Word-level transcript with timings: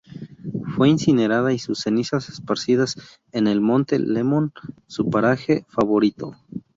Fue 0.75 0.89
incinerada 0.89 1.53
y 1.53 1.59
sus 1.59 1.81
cenizas 1.81 2.27
esparcidas 2.27 2.95
en 3.33 3.45
el 3.45 3.61
Monte 3.61 3.99
Lemmon, 3.99 4.51
su 4.87 5.11
paraje 5.11 5.67
favorito. 5.69 6.35